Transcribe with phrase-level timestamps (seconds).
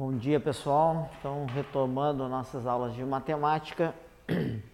[0.00, 3.94] Bom dia pessoal, então retomando nossas aulas de matemática.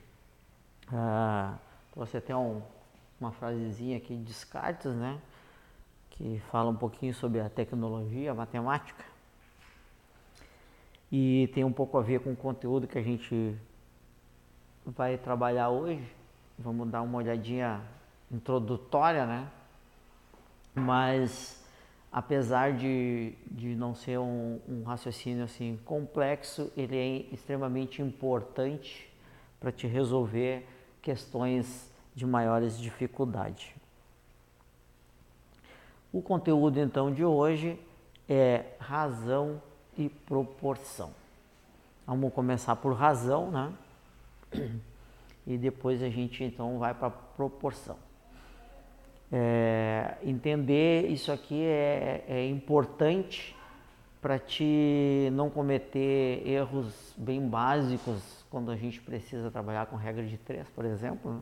[0.92, 1.56] Ah,
[1.96, 2.62] você tem um,
[3.20, 5.20] uma frasezinha aqui de Descartes, né?
[6.10, 9.04] Que fala um pouquinho sobre a tecnologia, a matemática.
[11.10, 13.58] E tem um pouco a ver com o conteúdo que a gente
[14.86, 16.08] vai trabalhar hoje.
[16.56, 17.82] Vamos dar uma olhadinha
[18.30, 19.50] introdutória, né?
[20.72, 21.65] Mas
[22.12, 29.10] apesar de, de não ser um, um raciocínio assim complexo, ele é extremamente importante
[29.60, 30.66] para te resolver
[31.02, 33.74] questões de maiores dificuldade.
[36.12, 37.78] O conteúdo então de hoje
[38.28, 39.60] é razão
[39.98, 41.12] e proporção.
[42.06, 43.72] Vamos começar por razão, né?
[45.46, 47.96] E depois a gente então vai para proporção.
[49.38, 53.54] É, entender isso aqui é, é importante
[54.22, 60.38] para te não cometer erros bem básicos quando a gente precisa trabalhar com regra de
[60.38, 61.34] três, por exemplo.
[61.34, 61.40] Né?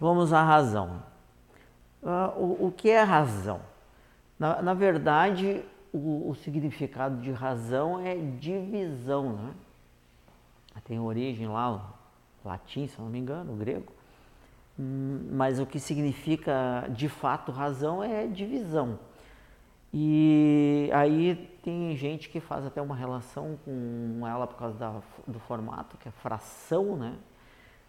[0.00, 1.00] Vamos à razão.
[2.02, 3.60] Uh, o, o, que é razão?
[4.36, 9.34] Na, na verdade, o, o, significado de razão é divisão.
[9.34, 9.54] Né?
[10.82, 11.94] Tem origem lá,
[12.44, 13.94] latim, se não me engano, grego
[14.78, 18.98] mas o que significa de fato razão é divisão.
[19.92, 25.38] E aí tem gente que faz até uma relação com ela por causa da, do
[25.40, 27.14] formato, que é fração, né?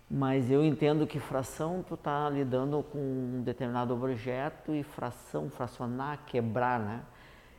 [0.10, 6.20] Mas eu entendo que fração tu está lidando com um determinado objeto e fração, fracionar,
[6.26, 7.02] quebrar, né?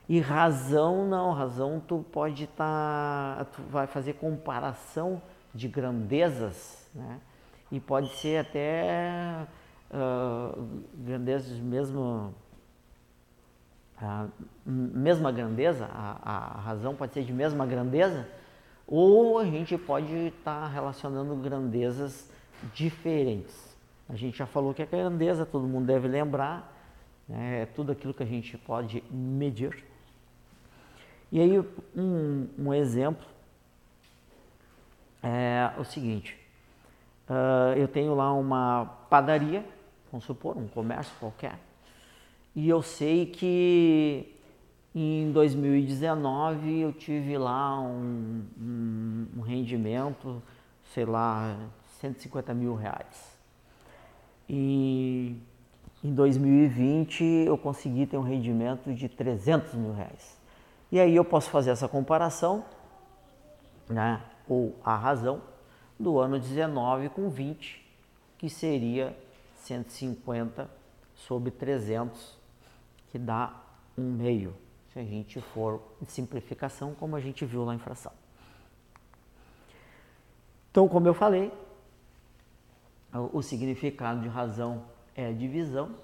[0.09, 5.21] E razão não, razão tu pode estar, tá, tu vai fazer comparação
[5.55, 7.21] de grandezas, né?
[7.71, 9.47] E pode ser até
[9.91, 12.35] uh, grandezas mesmo
[14.01, 14.29] a
[14.65, 18.29] mesma grandeza, a, a, razão pode ser de mesma grandeza,
[18.87, 22.31] ou a gente pode estar tá relacionando grandezas
[22.73, 23.77] diferentes.
[24.09, 26.73] A gente já falou que a grandeza, todo mundo deve lembrar,
[27.29, 29.85] né, é tudo aquilo que a gente pode medir.
[31.31, 31.59] E aí,
[31.95, 33.27] um, um exemplo
[35.23, 36.39] é o seguinte:
[37.29, 39.65] Uh, eu tenho lá uma padaria,
[40.11, 41.59] vamos supor, um comércio qualquer,
[42.57, 44.35] e eu sei que
[44.95, 50.43] em 2019 eu tive lá um, um, um rendimento,
[50.95, 51.57] sei lá,
[52.01, 53.37] 150 mil reais.
[54.49, 55.37] E
[56.03, 60.39] em 2020 eu consegui ter um rendimento de 300 mil reais.
[60.91, 62.65] E aí eu posso fazer essa comparação,
[63.89, 65.43] né, ou a razão,
[65.99, 67.85] do ano 19 com 20,
[68.37, 69.17] que seria
[69.57, 70.71] 150
[71.15, 72.39] sobre 300,
[73.11, 73.53] que dá
[73.97, 74.55] um meio,
[74.93, 78.13] se a gente for em simplificação, como a gente viu lá em fração.
[80.71, 81.53] Então, como eu falei,
[83.33, 84.85] o significado de razão
[85.15, 85.95] é divisão,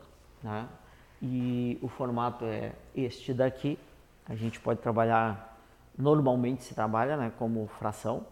[0.43, 0.69] né?
[1.22, 3.78] e o formato é este daqui.
[4.26, 5.59] A gente pode trabalhar,
[5.97, 8.26] normalmente se trabalha né, como fração,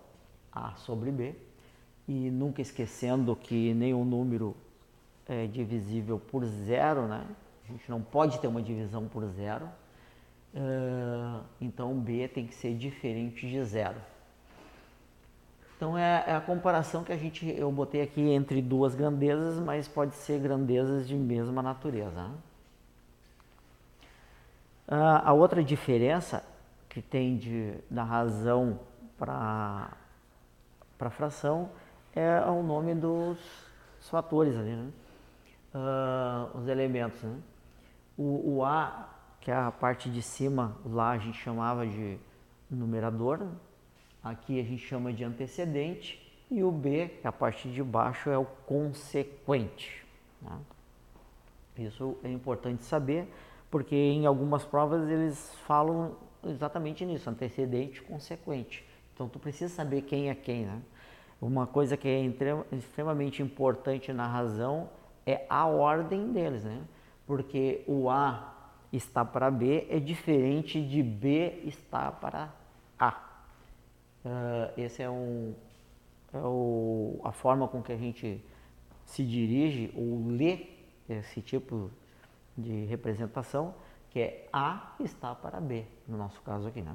[0.51, 1.35] A sobre B,
[2.07, 4.57] e nunca esquecendo que nenhum número
[5.27, 7.25] é divisível por zero, né?
[7.65, 9.67] A gente não pode ter uma divisão por zero.
[10.55, 13.97] Uh, então B tem que ser diferente de zero.
[15.77, 19.89] Então é, é, a comparação que a gente eu botei aqui entre duas grandezas, mas
[19.89, 22.29] pode ser grandezas de mesma natureza.
[22.29, 22.35] Né?
[24.89, 26.45] Uh, a outra diferença
[26.89, 28.79] que tem de, da razão
[29.19, 29.97] para
[31.01, 31.71] a fração
[32.15, 33.39] é o nome dos
[34.01, 34.91] fatores ali, né?
[35.75, 37.39] Uh, os elementos, né?
[38.17, 39.09] O, o, A,
[39.41, 42.19] que é a parte de cima, lá a gente chamava de
[42.71, 43.51] numerador, né?
[44.23, 48.29] aqui a gente chama de antecedente, e o B, que é a parte de baixo,
[48.29, 50.05] é o consequente.
[50.43, 50.59] Né?
[51.79, 53.27] Isso é importante saber,
[53.71, 58.87] porque em algumas provas eles falam exatamente nisso, antecedente consequente.
[59.15, 60.83] Então tu precisa saber quem é quem, né?
[61.43, 62.25] Uma coisa que é
[62.71, 64.89] extremamente importante na razão
[65.27, 66.81] é a ordem deles, né?
[67.27, 72.55] Porque o A está para B é diferente de B está para
[72.97, 73.11] A.
[74.25, 75.53] Uh, esse é, um,
[76.33, 78.41] é o, a forma com que a gente
[79.05, 80.69] se dirige ou lê
[81.09, 81.91] esse tipo
[82.57, 83.75] de representação,
[84.11, 86.95] que é A está para B, no nosso caso aqui, né?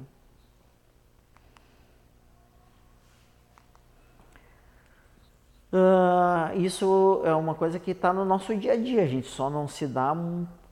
[5.70, 9.50] Uh, isso é uma coisa que está no nosso dia a dia, a gente só
[9.50, 10.16] não se dá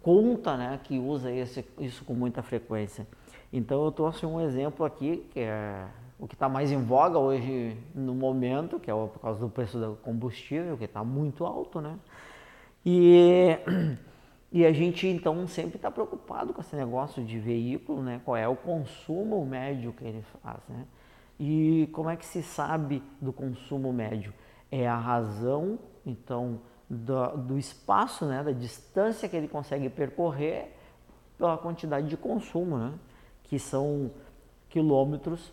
[0.03, 3.07] conta né, que usa esse, isso com muita frequência.
[3.53, 5.85] Então eu trouxe um exemplo aqui, que é
[6.19, 9.79] o que está mais em voga hoje no momento, que é por causa do preço
[9.79, 11.99] do combustível, que está muito alto, né?
[12.85, 13.59] E,
[14.51, 18.21] e a gente então sempre está preocupado com esse negócio de veículo, né?
[18.25, 20.87] Qual é o consumo médio que ele faz, né?
[21.39, 24.33] E como é que se sabe do consumo médio?
[24.79, 28.43] É a razão, então, do, do espaço, né?
[28.45, 30.77] Da distância que ele consegue percorrer
[31.39, 32.93] pela quantidade de consumo, né?
[33.45, 34.11] Que são
[34.69, 35.51] quilômetros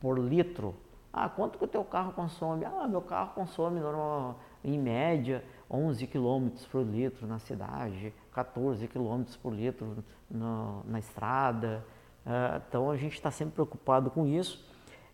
[0.00, 0.74] por litro.
[1.12, 2.64] Ah, quanto que o teu carro consome?
[2.64, 9.22] Ah, meu carro consome normal, em média 11 km por litro na cidade, 14 km
[9.42, 11.84] por litro no, na estrada.
[12.24, 14.72] Ah, então a gente está sempre preocupado com isso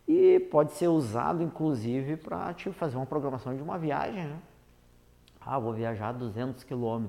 [0.09, 4.25] e pode ser usado inclusive para tipo, fazer uma programação de uma viagem.
[4.25, 4.39] Né?
[5.39, 7.07] Ah, vou viajar 200 km,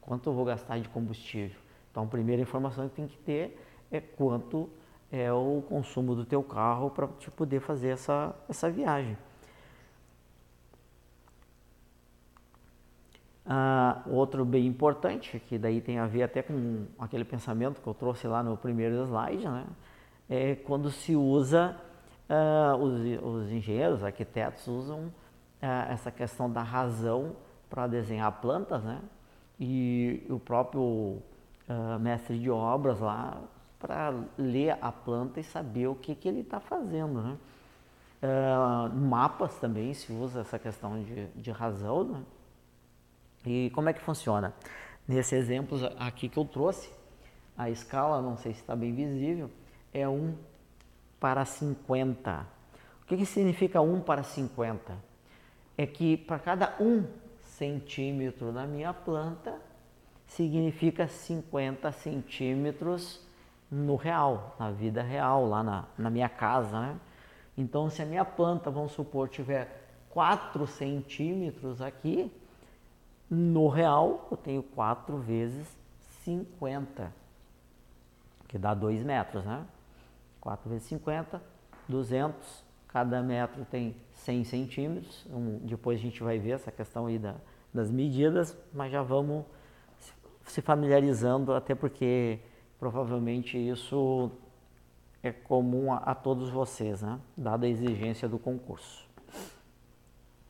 [0.00, 1.58] quanto eu vou gastar de combustível?
[1.90, 3.60] Então a primeira informação que tem que ter
[3.90, 4.70] é quanto
[5.10, 9.18] é o consumo do teu carro para te poder fazer essa, essa viagem.
[13.44, 17.94] Ah, outro bem importante, que daí tem a ver até com aquele pensamento que eu
[17.94, 19.66] trouxe lá no primeiro slide, né?
[20.28, 21.76] é quando se usa,
[22.28, 25.12] ah, os, os, engenheiros, arquitetos usam
[25.62, 27.36] ah, essa questão da razão
[27.70, 29.00] para desenhar plantas, né?
[29.58, 31.22] E o próprio
[31.68, 33.40] ah, mestre de obras lá
[33.78, 37.22] para ler a planta e saber o que, que ele está fazendo.
[37.22, 37.36] Né?
[38.22, 42.04] Uh, mapas também se usa essa questão de, de razão.
[42.04, 42.22] Né?
[43.44, 44.54] E como é que funciona?
[45.06, 46.90] Nesse exemplo aqui que eu trouxe,
[47.56, 49.50] a escala, não sei se está bem visível,
[49.92, 50.34] é 1
[51.20, 52.46] para 50.
[53.02, 54.96] O que, que significa 1 para 50?
[55.78, 57.06] É que para cada 1
[57.56, 59.58] centímetro na minha planta,
[60.26, 63.24] significa 50 centímetros
[63.70, 66.80] no real, na vida real, lá na, na minha casa.
[66.80, 66.96] Né?
[67.56, 72.30] Então, se a minha planta, vamos supor, tiver 4 centímetros aqui,
[73.28, 75.66] no real eu tenho 4 vezes
[76.24, 77.12] 50,
[78.46, 79.64] que dá 2 metros, né?
[80.46, 81.42] 4 vezes 50,
[81.88, 85.26] 200, cada metro tem 100 centímetros.
[85.28, 87.34] Um, depois a gente vai ver essa questão aí da,
[87.74, 89.44] das medidas, mas já vamos
[90.44, 92.38] se familiarizando, até porque
[92.78, 94.30] Provavelmente isso
[95.22, 97.18] é comum a, a todos vocês, né?
[97.36, 99.06] dada a exigência do concurso.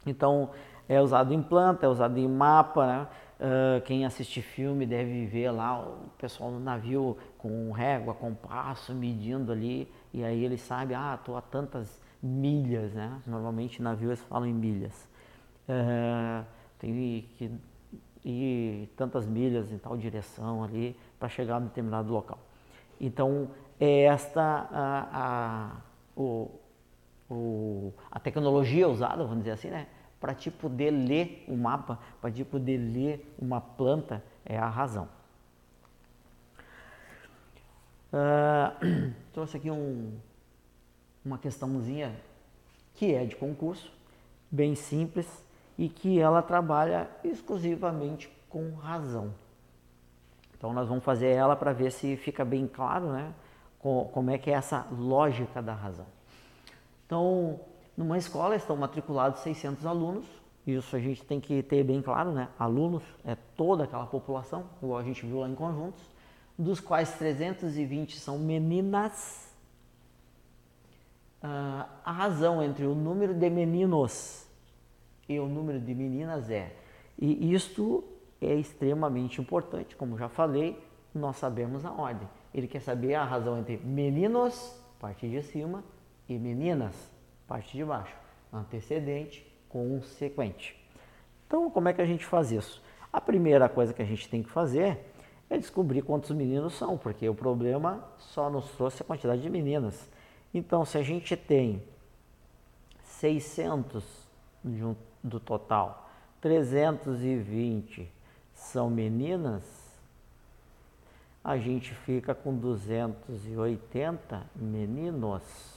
[0.04, 0.50] Então,
[0.88, 3.08] é usado em planta, é usado em mapa, né?
[3.38, 9.52] Uh, quem assiste filme deve ver lá o pessoal no navio com régua, compasso, medindo
[9.52, 13.20] ali, e aí ele sabe, ah, estou a tantas milhas, né?
[13.26, 15.06] Normalmente navios falam em milhas.
[15.68, 16.46] Uh,
[16.78, 17.50] tem que
[18.24, 22.38] ir tantas milhas em tal direção ali, para chegar a determinado local.
[22.98, 25.76] Então, é esta a, a,
[26.16, 26.50] o,
[27.30, 29.86] o, a tecnologia usada, vamos dizer assim, né?
[30.26, 35.08] Para te poder ler o mapa, para te poder ler uma planta, é a razão.
[38.12, 40.18] Uh, trouxe aqui um,
[41.24, 42.12] uma questãozinha
[42.96, 43.92] que é de concurso,
[44.50, 45.28] bem simples
[45.78, 49.32] e que ela trabalha exclusivamente com razão.
[50.58, 53.32] Então nós vamos fazer ela para ver se fica bem claro, né?
[53.78, 56.06] Como é que é essa lógica da razão.
[57.06, 57.60] Então,
[57.96, 60.26] numa escola estão matriculados 600 alunos,
[60.66, 62.48] isso a gente tem que ter bem claro, né?
[62.58, 66.02] Alunos é toda aquela população, igual a gente viu lá em conjuntos,
[66.58, 69.54] dos quais 320 são meninas.
[71.42, 74.46] Uh, a razão entre o número de meninos
[75.28, 76.74] e o número de meninas é,
[77.18, 78.04] e isto
[78.40, 80.82] é extremamente importante, como já falei,
[81.14, 82.28] nós sabemos a ordem.
[82.52, 85.82] Ele quer saber a razão entre meninos, parte de cima,
[86.28, 86.94] e meninas,
[87.46, 88.14] parte de baixo,
[88.52, 90.76] antecedente, consequente.
[91.46, 92.82] Então, como é que a gente faz isso?
[93.12, 94.98] A primeira coisa que a gente tem que fazer
[95.48, 100.10] é descobrir quantos meninos são, porque o problema só nos trouxe a quantidade de meninas.
[100.52, 101.82] Então, se a gente tem
[103.04, 104.04] 600
[105.22, 106.10] do total,
[106.40, 108.10] 320
[108.52, 109.62] são meninas,
[111.44, 115.75] a gente fica com 280 meninos.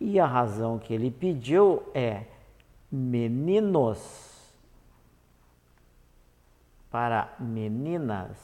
[0.00, 2.24] E a razão que ele pediu é
[2.90, 4.50] meninos
[6.90, 8.36] para meninas.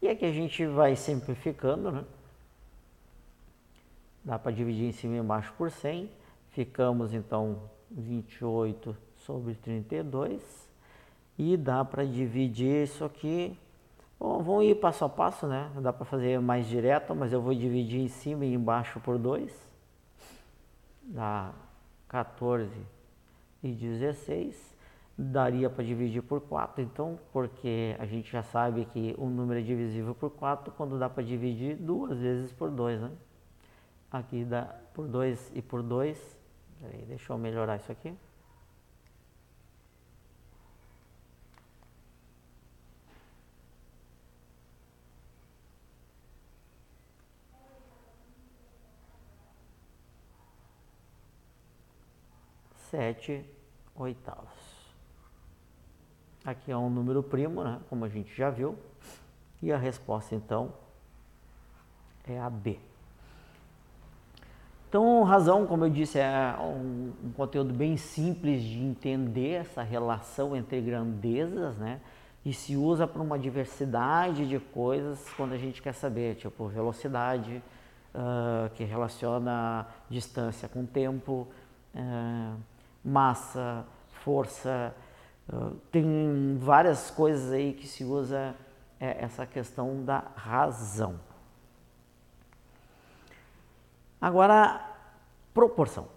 [0.00, 2.04] E aqui a gente vai simplificando, né?
[4.24, 6.10] Dá para dividir em cima e embaixo por 100.
[6.50, 7.60] Ficamos então
[7.90, 10.68] 28 sobre 32
[11.36, 13.58] e dá para dividir isso aqui
[14.18, 15.70] Bom, vamos ir passo a passo, né?
[15.80, 19.52] Dá para fazer mais direto, mas eu vou dividir em cima e embaixo por 2.
[21.02, 21.52] Dá
[22.08, 22.70] 14
[23.62, 24.74] e 16.
[25.16, 29.62] Daria para dividir por 4, então, porque a gente já sabe que um número é
[29.62, 33.12] divisível por 4 quando dá para dividir duas vezes por 2, né?
[34.10, 36.36] Aqui dá por 2 e por 2.
[37.06, 38.12] Deixa eu melhorar isso aqui.
[52.94, 53.44] Sete
[53.96, 54.94] oitavos.
[56.44, 57.80] Aqui é um número primo, né?
[57.90, 58.78] como a gente já viu,
[59.60, 60.72] e a resposta então
[62.24, 62.78] é a B.
[64.88, 70.54] Então, razão, como eu disse, é um, um, conteúdo bem simples de entender essa relação
[70.54, 72.00] entre grandezas, né?
[72.44, 77.60] E se usa para uma diversidade de coisas quando a gente quer saber, tipo velocidade,
[78.14, 81.48] uh, que relaciona distância com tempo,
[81.92, 82.56] uh,
[83.04, 83.84] massa,
[84.22, 84.94] força,
[85.52, 88.54] uh, tem várias coisas aí que se usa
[88.98, 91.20] é, essa questão da razão.
[94.20, 94.80] Agora,
[95.52, 96.08] proporção.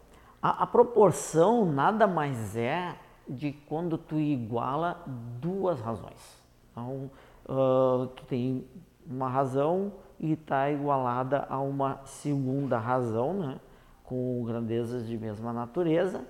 [0.41, 2.95] A, a, proporção nada mais é
[3.27, 5.03] de quando tu iguala
[5.41, 6.41] duas razões.
[6.71, 7.11] Então,
[7.49, 8.65] uh, tu tem
[9.05, 13.59] uma razão e está igualada a uma segunda razão, né?
[14.03, 16.25] com grandezas de mesma natureza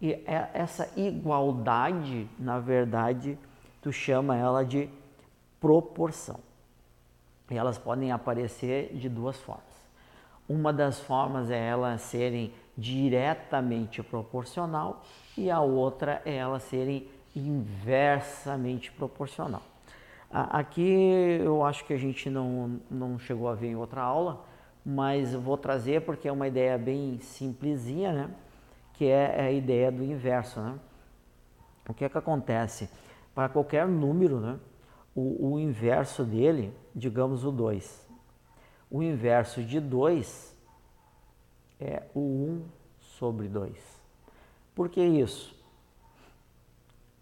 [0.00, 3.38] e é essa igualdade, na verdade,
[3.82, 4.88] tu chama ela de
[5.60, 6.38] proporção.
[7.50, 9.64] E elas podem aparecer de duas formas.
[10.48, 15.02] Uma das formas é elas serem diretamente proporcional
[15.36, 19.62] e a outra é elas serem inversamente proporcional.
[20.30, 24.44] Aqui eu acho que a gente não, não chegou a ver em outra aula,
[24.84, 28.30] mas vou trazer porque é uma ideia bem simplesinha, né?
[28.98, 30.60] Que é a ideia do inverso.
[30.60, 30.76] Né?
[31.88, 32.90] O que é que acontece?
[33.32, 34.58] Para qualquer número, né,
[35.14, 38.08] o, o inverso dele, digamos o 2,
[38.90, 40.52] o inverso de 2
[41.78, 42.64] é o 1
[42.98, 44.02] sobre 2.
[44.74, 45.56] Por que isso?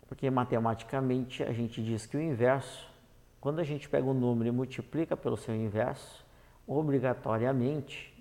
[0.08, 2.90] Porque matematicamente a gente diz que o inverso,
[3.38, 6.24] quando a gente pega um número e multiplica pelo seu inverso,
[6.66, 8.15] obrigatoriamente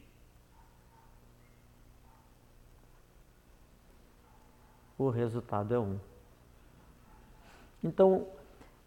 [4.98, 5.98] o resultado é 1.
[7.84, 8.26] Então,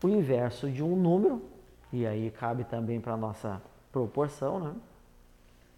[0.02, 1.42] o inverso de um número,
[1.92, 3.60] e aí cabe também para a nossa
[3.92, 4.74] proporção, né?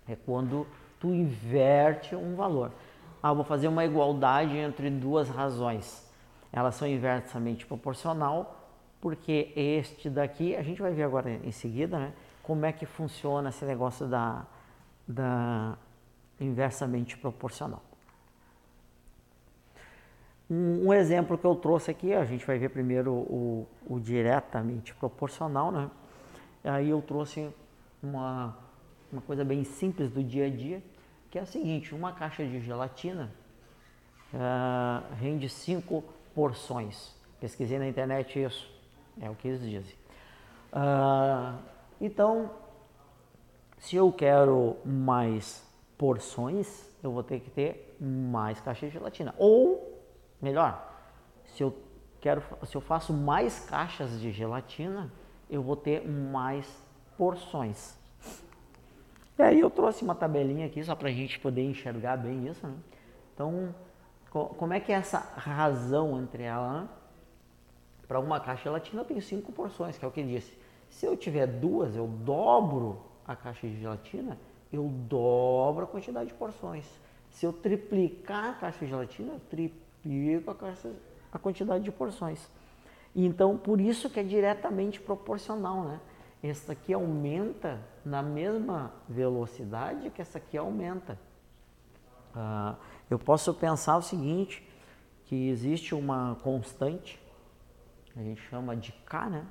[0.08, 0.66] é quando
[0.98, 2.72] tu inverte um valor.
[3.22, 6.08] Ah, vou fazer uma igualdade entre duas razões.
[6.52, 8.56] Elas são inversamente proporcional,
[9.00, 12.12] porque este daqui, a gente vai ver agora em seguida, né?
[12.42, 14.44] Como é que funciona esse negócio da,
[15.06, 15.76] da
[16.40, 17.82] inversamente proporcional.
[20.50, 24.92] Um, um, exemplo que eu trouxe aqui, a gente vai ver primeiro o, o diretamente
[24.94, 25.88] proporcional, né?
[26.64, 27.48] Aí eu trouxe
[28.02, 28.56] uma,
[29.12, 30.82] uma coisa bem simples do dia a dia,
[31.30, 33.30] que é o seguinte, uma caixa de gelatina
[34.34, 36.02] uh, rende cinco
[36.34, 37.14] porções.
[37.40, 38.70] Pesquisei na internet isso,
[39.20, 39.94] é o que eles dizem.
[40.72, 41.58] Uh,
[42.00, 42.50] então,
[43.78, 45.66] se eu quero mais
[45.96, 49.34] porções, eu vou ter que ter mais caixa de gelatina.
[49.38, 49.89] Ou
[50.40, 50.90] Melhor,
[51.44, 51.76] se eu
[52.20, 55.12] quero, se eu faço mais caixas de gelatina,
[55.48, 56.66] eu vou ter mais
[57.16, 57.98] porções.
[59.38, 62.66] E aí eu trouxe uma tabelinha aqui só para a gente poder enxergar bem isso.
[62.66, 62.74] Né?
[63.34, 63.74] Então,
[64.30, 66.82] como é que é essa razão entre ela?
[66.82, 66.88] Né?
[68.06, 70.58] Para uma caixa de gelatina eu tenho cinco porções, que é o que disse.
[70.88, 74.38] Se eu tiver duas, eu dobro a caixa de gelatina,
[74.72, 76.86] eu dobro a quantidade de porções.
[77.30, 80.56] Se eu triplicar a caixa de gelatina, eu triplico triplica
[81.32, 82.50] a quantidade de porções.
[83.14, 86.00] Então, por isso que é diretamente proporcional, né?
[86.42, 91.18] Essa aqui aumenta na mesma velocidade que essa aqui aumenta.
[92.34, 92.76] Ah,
[93.10, 94.66] eu posso pensar o seguinte,
[95.24, 97.20] que existe uma constante,
[98.16, 99.46] a gente chama de K, né?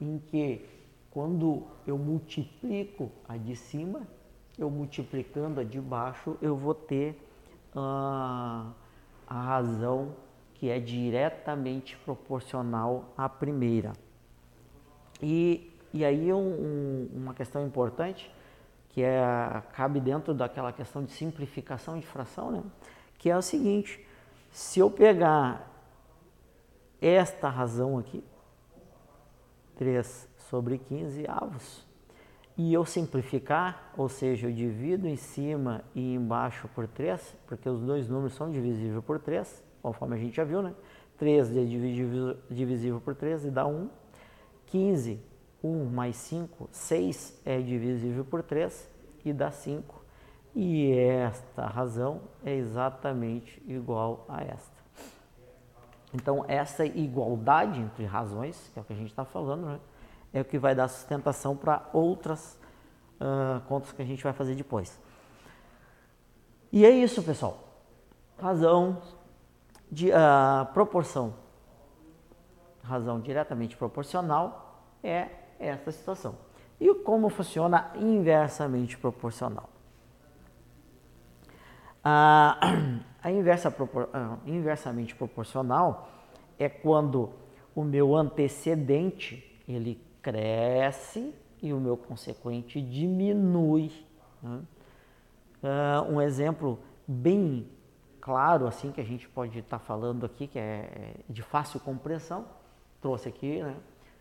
[0.00, 0.68] Em que
[1.10, 4.06] quando eu multiplico a de cima,
[4.58, 7.18] eu multiplicando a de baixo, eu vou ter
[7.74, 8.72] ah,
[9.30, 10.16] a razão
[10.54, 13.92] que é diretamente proporcional à primeira.
[15.22, 18.30] E, e aí um, uma questão importante,
[18.88, 22.62] que é, cabe dentro daquela questão de simplificação de fração, né?
[23.18, 24.04] que é o seguinte,
[24.50, 25.70] se eu pegar
[27.00, 28.24] esta razão aqui,
[29.76, 31.89] 3 sobre 15 avos.
[32.62, 37.80] E eu simplificar, ou seja, eu divido em cima e embaixo por 3, porque os
[37.80, 40.74] dois números são divisíveis por 3, conforme a gente já viu, né?
[41.16, 43.88] 3 é divisível, divisível por 3 e dá 1.
[44.66, 45.18] 15,
[45.64, 48.90] 1 mais 5, 6 é divisível por 3
[49.24, 50.04] e dá 5.
[50.54, 54.84] E esta razão é exatamente igual a esta.
[56.12, 59.80] Então, essa igualdade entre razões, que é o que a gente está falando, né,
[60.32, 62.58] é o que vai dar sustentação para outras
[63.20, 64.98] uh, contas que a gente vai fazer depois.
[66.72, 67.58] E é isso, pessoal.
[68.38, 69.02] Razão
[69.90, 71.34] de uh, proporção.
[72.82, 76.36] Razão diretamente proporcional é essa situação.
[76.80, 79.68] E como funciona inversamente proporcional?
[82.02, 82.58] A,
[83.22, 83.74] a inversa,
[84.46, 86.08] inversamente proporcional
[86.58, 87.30] é quando
[87.74, 93.92] o meu antecedente ele cresce e o meu consequente diminui.
[94.42, 94.62] Né?
[95.62, 97.68] Uh, um exemplo bem
[98.20, 102.46] claro assim que a gente pode estar tá falando aqui que é de fácil compreensão
[103.00, 103.76] trouxe aqui né?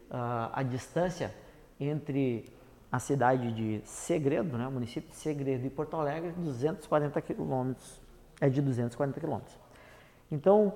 [0.10, 1.34] uh, a distância
[1.80, 2.46] entre
[2.92, 8.02] a cidade de Segredo, né, o município de Segredo e Porto Alegre, 240 quilômetros,
[8.42, 9.56] é de 240 quilômetros.
[10.32, 10.74] Então,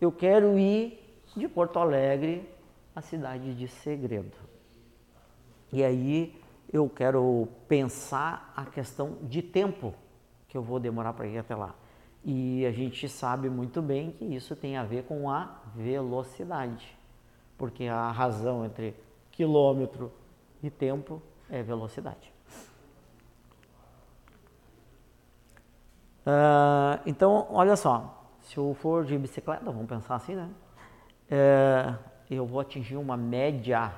[0.00, 0.98] eu quero ir
[1.36, 2.48] de Porto Alegre
[2.96, 4.51] à cidade de Segredo.
[5.72, 6.38] E aí
[6.72, 9.94] eu quero pensar a questão de tempo
[10.48, 11.74] que eu vou demorar para ir até lá.
[12.24, 16.96] E a gente sabe muito bem que isso tem a ver com a velocidade,
[17.58, 18.94] porque a razão entre
[19.30, 20.12] quilômetro
[20.62, 22.32] e tempo é velocidade.
[26.24, 30.48] Uh, então, olha só, se eu for de bicicleta, vamos pensar assim, né?
[31.30, 31.98] Uh,
[32.30, 33.92] eu vou atingir uma média,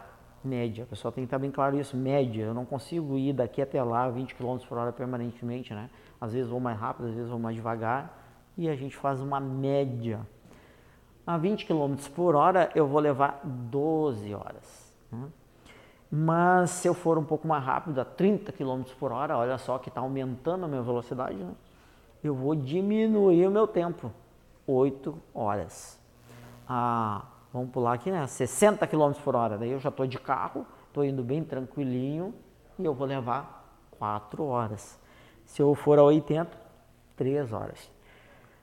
[0.47, 2.45] média, pessoal tem que estar bem claro isso, média.
[2.45, 5.91] Eu não consigo ir daqui até lá 20 km por hora permanentemente, né?
[6.21, 8.25] Às vezes vou mais rápido, às vezes vou mais devagar
[8.57, 10.21] e a gente faz uma média.
[11.27, 14.95] A 20 km por hora eu vou levar 12 horas.
[15.11, 15.27] Né?
[16.11, 19.79] Mas se eu for um pouco mais rápido, a 30 km por hora, olha só
[19.79, 21.53] que está aumentando a minha velocidade, né?
[22.23, 24.13] eu vou diminuir o meu tempo,
[24.67, 26.01] 8 horas.
[26.69, 28.27] Ah, vamos pular aqui, né?
[28.27, 32.35] 60 km por hora, daí eu já estou de carro, estou indo bem tranquilinho
[32.77, 34.99] e eu vou levar 4 horas.
[35.47, 36.51] Se eu for a 80,
[37.15, 37.89] 3 horas.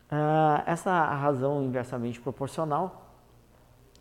[0.10, 3.08] Ah, essa razão inversamente proporcional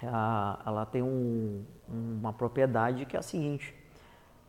[0.03, 3.75] ela tem um, uma propriedade que é a seguinte: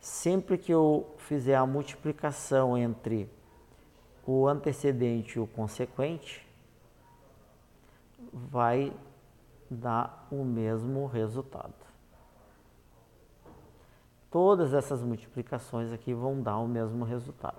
[0.00, 3.30] sempre que eu fizer a multiplicação entre
[4.26, 6.46] o antecedente e o consequente,
[8.32, 8.92] vai
[9.72, 11.74] dar o mesmo resultado.
[14.30, 17.58] Todas essas multiplicações aqui vão dar o mesmo resultado.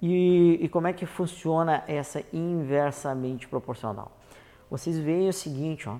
[0.00, 4.12] E, e como é que funciona essa inversamente proporcional?
[4.70, 5.98] Vocês veem o seguinte, ó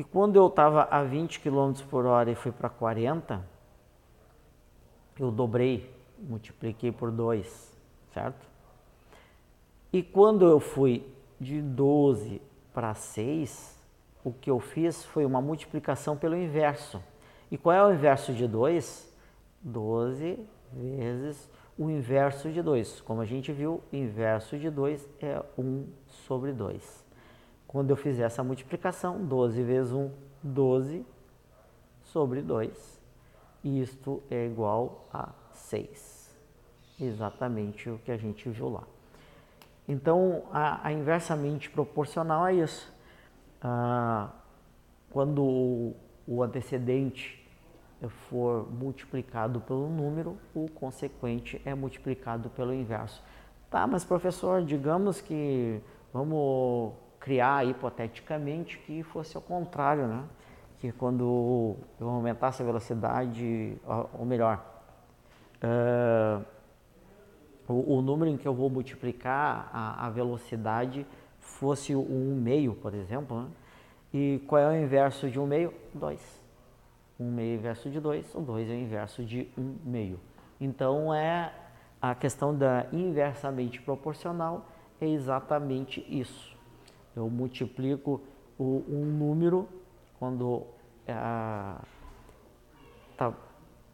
[0.00, 3.44] que quando eu estava a 20 km por hora e fui para 40,
[5.18, 7.78] eu dobrei, multipliquei por 2,
[8.14, 8.46] certo?
[9.92, 11.06] E quando eu fui
[11.38, 12.40] de 12
[12.72, 13.78] para 6,
[14.24, 17.02] o que eu fiz foi uma multiplicação pelo inverso.
[17.50, 19.10] E qual é o inverso de 2?
[19.62, 20.38] 12
[20.72, 23.00] vezes o inverso de 2.
[23.00, 27.04] Como a gente viu, o inverso de 2 é 1 sobre 2.
[27.66, 30.10] Quando eu fizer essa multiplicação, 12 vezes 1,
[30.42, 31.06] 12
[32.02, 33.00] sobre 2.
[33.64, 36.30] Isto é igual a 6.
[37.00, 38.84] Exatamente o que a gente viu lá.
[39.88, 42.92] Então, a, a inversamente proporcional é isso.
[43.62, 44.30] Ah,
[45.10, 45.96] quando o,
[46.26, 47.40] o antecedente
[48.08, 53.22] for multiplicado pelo número, o consequente é multiplicado pelo inverso.
[53.68, 55.80] Tá, mas professor, digamos que
[56.12, 60.24] vamos criar hipoteticamente que fosse ao contrário, né?
[60.78, 63.76] Que quando eu aumentasse a velocidade,
[64.18, 64.64] ou melhor,
[65.62, 66.42] uh,
[67.68, 71.06] o, o, número em que eu vou multiplicar a, a velocidade
[71.50, 73.48] fosse um meio, por exemplo, né?
[74.12, 75.72] E qual é o inverso de um meio?
[75.94, 76.20] Dois.
[77.18, 80.18] Um meio é inverso de dois, o dois é o inverso de um meio.
[80.60, 81.52] Então é
[82.00, 84.66] a questão da inversamente proporcional
[85.00, 86.56] é exatamente isso.
[87.14, 88.20] Eu multiplico
[88.58, 89.68] o, um número
[90.18, 90.64] quando
[91.06, 91.82] está
[93.28, 93.32] é,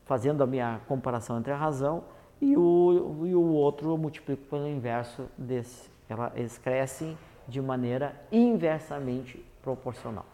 [0.05, 2.05] fazendo a minha comparação entre a razão
[2.40, 5.90] e o, e o outro eu multiplico pelo inverso desse.
[6.09, 7.16] Ela, eles crescem
[7.49, 10.27] de maneira inversamente proporcional.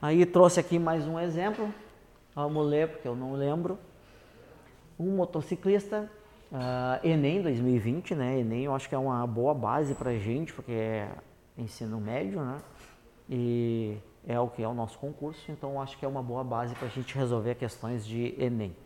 [0.00, 1.72] Aí trouxe aqui mais um exemplo,
[2.34, 3.78] vamos ler porque eu não lembro.
[4.98, 6.10] Um motociclista,
[6.50, 8.40] uh, Enem 2020, né?
[8.40, 11.08] Enem eu acho que é uma boa base para gente, porque é
[11.56, 12.58] ensino médio, né?
[13.30, 16.74] E é o que é o nosso concurso, então acho que é uma boa base
[16.74, 18.76] para a gente resolver questões de Enem.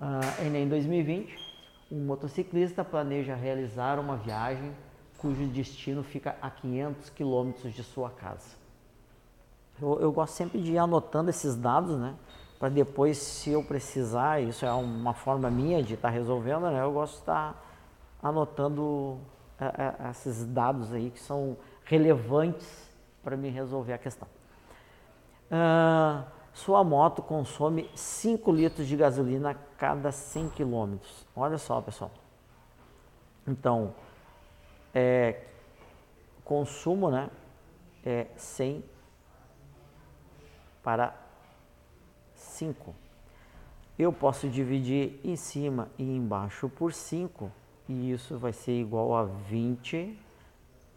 [0.00, 1.51] Uh, Enem 2020,
[1.92, 4.74] um motociclista planeja realizar uma viagem
[5.18, 8.56] cujo destino fica a 500 quilômetros de sua casa.
[9.80, 12.14] Eu, eu, gosto sempre de ir anotando esses dados, né?
[12.58, 16.82] Para depois, se eu precisar, isso é uma forma minha de estar tá resolvendo, né?
[16.82, 19.18] Eu gosto de estar tá anotando
[19.60, 22.90] é, é, esses dados aí que são relevantes
[23.22, 24.26] para me resolver a questão.
[25.50, 31.26] Uh, sua moto consome 5 litros de gasolina a cada 100 quilômetros.
[31.34, 32.10] Olha só, pessoal.
[33.46, 33.94] Então,
[34.94, 35.42] é,
[36.44, 37.30] consumo, né?
[38.04, 38.84] É 100
[40.82, 41.14] para
[42.34, 42.94] 5.
[43.98, 47.50] Eu posso dividir em cima e embaixo por 5
[47.88, 50.18] e isso vai ser igual a 20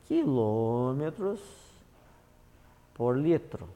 [0.06, 1.40] quilômetros
[2.94, 3.68] por litro.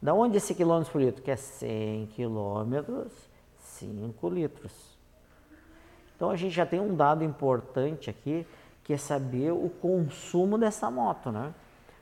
[0.00, 1.22] Da onde esse quilômetro por litro?
[1.22, 3.12] Que é 100 quilômetros,
[3.58, 4.96] 5 litros.
[6.14, 8.46] Então a gente já tem um dado importante aqui,
[8.84, 11.52] que é saber o consumo dessa moto, né?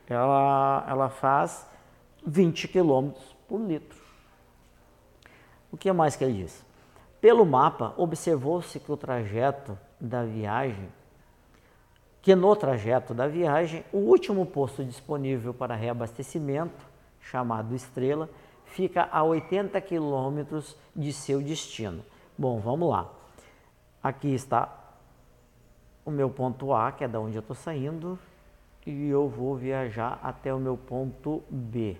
[0.08, 1.66] Ela, ela faz
[2.26, 3.98] 20 quilômetros por litro.
[5.72, 6.64] O que mais que ele diz?
[7.20, 10.88] Pelo mapa, observou-se que o trajeto da viagem,
[12.20, 16.93] que no trajeto da viagem, o último posto disponível para reabastecimento
[17.30, 18.28] chamado Estrela,
[18.64, 22.04] fica a 80 quilômetros de seu destino.
[22.36, 23.10] Bom, vamos lá.
[24.02, 24.68] Aqui está
[26.04, 28.18] o meu ponto A, que é da onde eu estou saindo,
[28.86, 31.96] e eu vou viajar até o meu ponto B.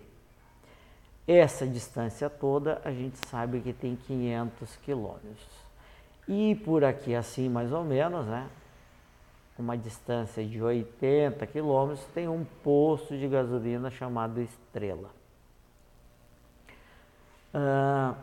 [1.27, 5.65] Essa distância toda a gente sabe que tem 500 quilômetros.
[6.29, 8.47] E por aqui assim mais ou menos, né?
[9.57, 15.11] Uma distância de 80 quilômetros tem um posto de gasolina chamado Estrela.
[17.55, 18.17] Uh,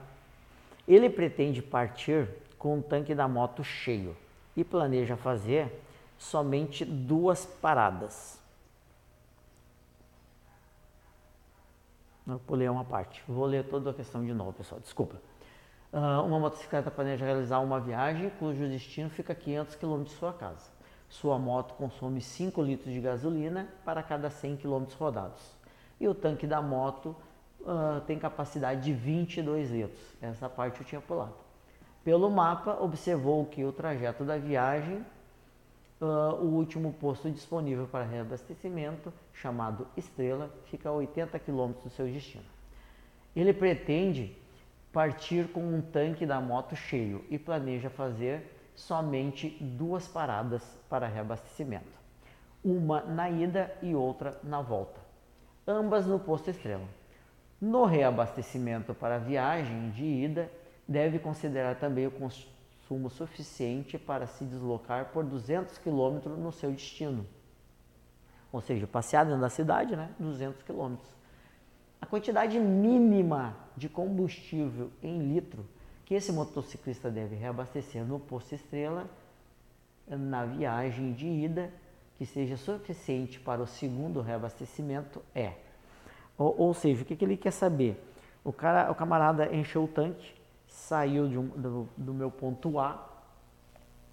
[0.85, 2.27] ele pretende partir
[2.59, 4.15] com o tanque da moto cheio
[4.57, 5.71] e planeja fazer
[6.17, 8.39] somente duas paradas.
[12.27, 13.23] Eu pulei uma parte.
[13.27, 14.79] Vou ler toda a questão de novo, pessoal.
[14.79, 15.15] Desculpa.
[15.91, 20.31] Uh, uma motocicleta planeja realizar uma viagem cujo destino fica a 500 km de sua
[20.31, 20.70] casa.
[21.11, 25.41] Sua moto consome 5 litros de gasolina para cada 100 km rodados.
[25.99, 27.13] E o tanque da moto
[27.59, 30.15] uh, tem capacidade de 22 litros.
[30.21, 31.33] Essa parte eu tinha pulado.
[32.01, 35.05] Pelo mapa, observou que o trajeto da viagem,
[35.99, 42.05] uh, o último posto disponível para reabastecimento, chamado Estrela, fica a 80 km do seu
[42.05, 42.45] destino.
[43.35, 44.33] Ele pretende
[44.93, 51.99] partir com um tanque da moto cheio e planeja fazer somente duas paradas para reabastecimento,
[52.63, 54.99] uma na ida e outra na volta,
[55.67, 56.87] ambas no posto Estrela.
[57.59, 60.51] No reabastecimento para a viagem de ida,
[60.87, 67.25] deve considerar também o consumo suficiente para se deslocar por 200 km no seu destino.
[68.51, 70.09] Ou seja, passear dentro da cidade, né?
[70.19, 70.95] 200 km.
[72.01, 75.65] A quantidade mínima de combustível em litro
[76.11, 79.09] que esse motociclista deve reabastecer no posto Estrela
[80.05, 81.71] na viagem de ida,
[82.17, 85.53] que seja suficiente para o segundo reabastecimento, é
[86.37, 87.97] ou, ou seja, o que, que, ele quer saber?
[88.43, 90.33] O, cara, o camarada encheu o tanque,
[90.67, 93.07] saiu um, do, do meu ponto A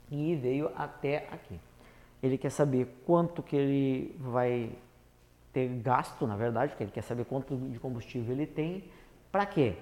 [0.09, 1.59] e veio até aqui.
[2.23, 4.71] Ele quer saber quanto que ele vai
[5.53, 8.85] ter gasto, na verdade, porque ele quer saber quanto de combustível ele tem.
[9.33, 9.75] Para quê?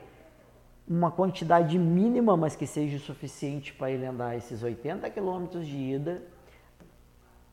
[0.89, 6.23] Uma quantidade mínima, mas que seja suficiente para ele andar esses 80 quilômetros de ida,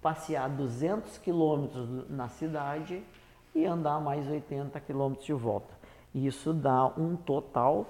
[0.02, 3.04] passear 200 quilômetros na cidade
[3.56, 5.74] e andar mais 80 quilômetros de volta.
[6.14, 7.88] Isso dá um total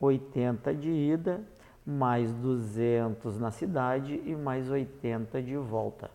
[0.00, 1.42] 80 de ida,
[1.84, 6.10] mais 200 na cidade e mais 80 de volta.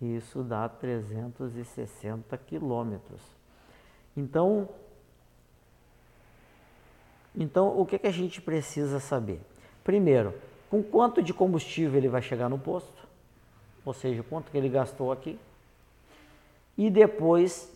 [0.00, 3.22] Isso dá 360 quilômetros.
[4.16, 4.68] Então,
[7.36, 9.40] então, o que, que a gente precisa saber?
[9.84, 10.34] Primeiro,
[10.68, 13.08] com quanto de combustível ele vai chegar no posto?
[13.84, 15.38] Ou seja, quanto que ele gastou aqui?
[16.80, 17.70] e depois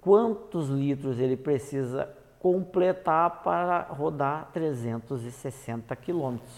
[0.00, 2.08] quantos litros ele precisa
[2.40, 6.54] completar para rodar 360 quilômetros.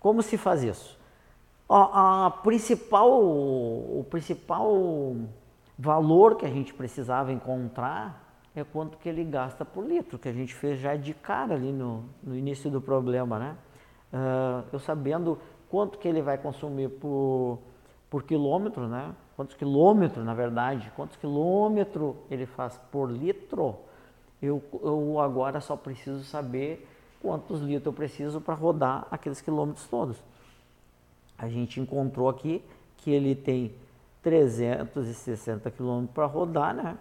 [0.00, 0.98] Como se faz isso?
[1.68, 5.14] A, a principal, o principal
[5.78, 8.27] valor que a gente precisava encontrar
[8.58, 11.72] é quanto que ele gasta por litro, que a gente fez já de cara ali
[11.72, 13.56] no, no início do problema, né?
[14.12, 17.58] Uh, eu sabendo quanto que ele vai consumir por,
[18.08, 19.14] por quilômetro, né?
[19.36, 23.76] Quantos quilômetros, na verdade, quantos quilômetros ele faz por litro,
[24.42, 26.88] eu, eu agora só preciso saber
[27.20, 30.22] quantos litros eu preciso para rodar aqueles quilômetros todos.
[31.36, 32.64] A gente encontrou aqui
[32.96, 33.74] que ele tem
[34.22, 36.98] 360 quilômetros para rodar, né?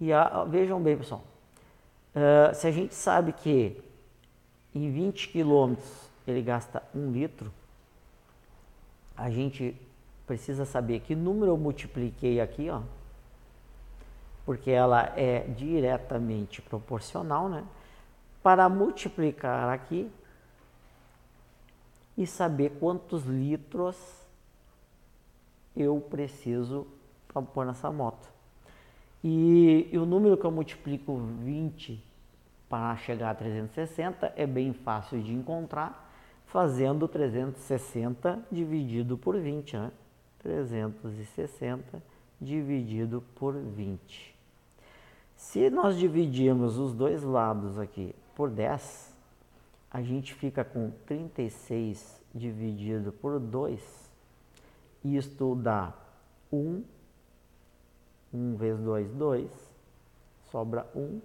[0.00, 1.24] E a, vejam bem, pessoal,
[2.14, 3.82] uh, se a gente sabe que
[4.74, 7.50] em 20 quilômetros ele gasta um litro,
[9.16, 9.74] a gente
[10.26, 12.82] precisa saber que número eu multipliquei aqui, ó,
[14.44, 17.64] porque ela é diretamente proporcional, né?
[18.42, 20.10] Para multiplicar aqui
[22.16, 23.96] e saber quantos litros
[25.76, 26.86] eu preciso
[27.28, 28.35] para pôr nessa moto.
[29.22, 32.02] E, e, o número que eu multiplico 20
[32.68, 36.12] para chegar a 360 é bem fácil de encontrar,
[36.46, 39.92] fazendo 360 dividido por 20, né?
[40.40, 42.02] 360
[42.40, 44.34] dividido por 20.
[45.36, 49.14] Se nós dividirmos os dois lados aqui por 10,
[49.90, 54.10] a gente fica com 36 dividido por 2.
[55.04, 55.94] Isto dá
[56.52, 56.82] 1.
[58.36, 59.50] 1 vezes 2, 2.
[60.50, 61.20] Sobra 1.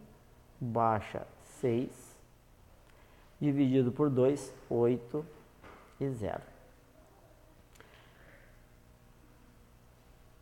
[0.60, 1.28] Baixa
[1.60, 1.90] 6.
[3.40, 5.26] Dividido por 2, 8
[6.00, 6.42] e 0.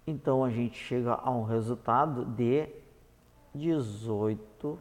[0.05, 2.67] Então a gente chega a um resultado de
[3.53, 4.79] 18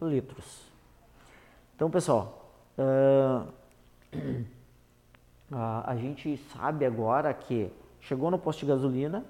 [0.00, 0.70] litros.
[1.76, 3.52] Então, pessoal, uh,
[5.84, 7.70] a gente sabe agora que
[8.00, 9.24] chegou no posto de gasolina,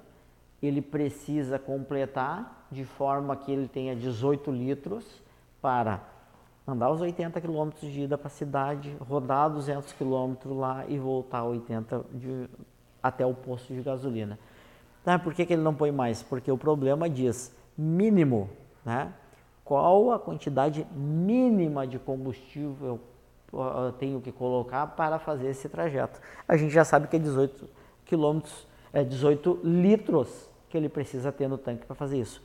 [0.61, 5.05] ele precisa completar de forma que ele tenha 18 litros
[5.61, 6.01] para
[6.67, 11.43] andar os 80 quilômetros de ida para a cidade, rodar 200 quilômetros lá e voltar
[11.43, 12.49] 80 de,
[13.01, 14.37] até o posto de gasolina.
[15.03, 16.21] Tá, por que, que ele não põe mais?
[16.21, 18.49] Porque o problema diz mínimo,
[18.85, 19.11] né?
[19.65, 22.99] Qual a quantidade mínima de combustível
[23.51, 26.19] eu tenho que colocar para fazer esse trajeto?
[26.47, 27.67] A gente já sabe que é 18
[28.05, 32.41] quilômetros, é 18 litros que ele precisa ter no tanque para fazer isso.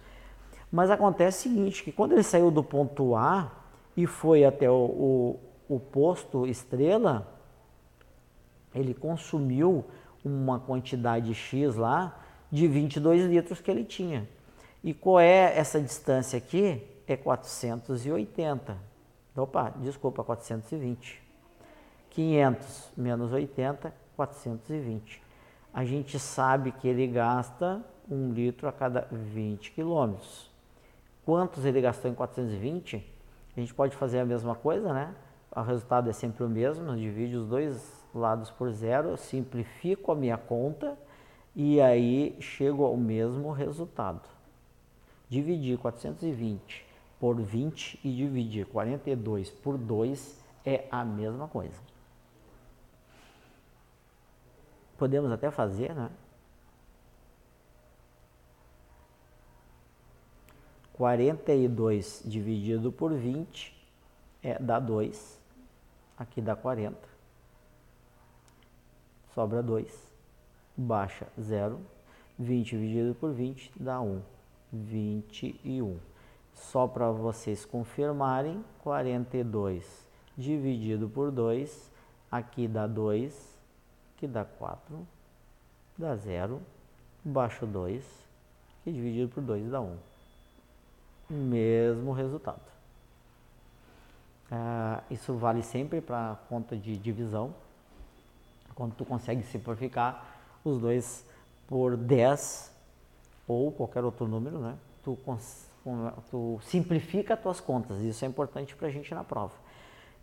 [0.70, 3.52] Mas acontece o seguinte, que quando ele saiu do ponto A
[3.96, 7.32] e foi até o, o, o posto Estrela,
[8.74, 9.84] ele consumiu
[10.24, 14.28] uma quantidade X lá de 22 litros que ele tinha.
[14.82, 16.82] E qual é essa distância aqui?
[17.06, 18.76] É 480.
[19.36, 21.22] Opa, desculpa, 420.
[22.10, 25.22] 500 menos 80, 420.
[25.72, 30.50] A gente sabe que ele gasta um litro a cada 20 quilômetros.
[31.24, 33.04] Quantos ele gastou em 420?
[33.56, 35.14] A gente pode fazer a mesma coisa, né?
[35.54, 40.36] O resultado é sempre o mesmo, divide os dois lados por zero, simplifico a minha
[40.36, 40.96] conta
[41.54, 44.36] e aí chego ao mesmo resultado
[45.28, 46.84] dividir 420
[47.18, 51.78] por 20 e dividir 42 por 2 é a mesma coisa.
[54.98, 56.10] Podemos até fazer, né?
[60.96, 63.74] 42 dividido por 20
[64.42, 65.40] é, dá 2.
[66.16, 66.96] Aqui dá 40.
[69.34, 69.92] Sobra 2.
[70.76, 71.80] Baixa 0.
[72.38, 74.22] 20 dividido por 20 dá 1.
[74.72, 75.98] 21.
[76.54, 80.06] Só para vocês confirmarem, 42
[80.36, 81.90] dividido por 2,
[82.30, 83.56] aqui dá 2,
[84.16, 85.06] que dá 4,
[85.96, 86.60] dá 0,
[87.24, 88.04] baixo 2,
[88.84, 89.96] que dividido por 2 dá 1.
[91.28, 92.60] Mesmo resultado.
[94.50, 97.54] Ah, isso vale sempre para conta de divisão.
[98.74, 101.24] Quando tu consegue simplificar os dois
[101.66, 102.72] por 10,
[103.48, 104.74] ou qualquer outro número, né?
[105.02, 105.16] Tu,
[106.30, 109.54] tu simplifica as tuas contas, isso é importante para a gente na prova.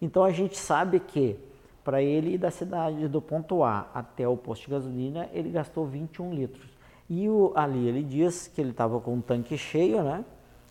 [0.02, 1.38] Então a gente sabe que
[1.84, 6.34] para ele da cidade do ponto A até o posto de gasolina, ele gastou 21
[6.34, 6.70] litros.
[7.10, 10.24] E o, ali ele diz que ele estava com um tanque cheio, né?